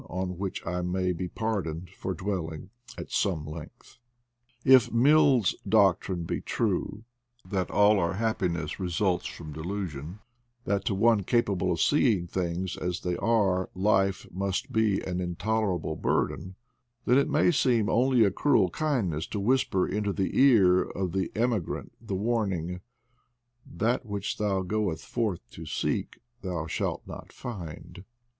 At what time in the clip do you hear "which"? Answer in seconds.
0.39-0.65, 24.03-24.39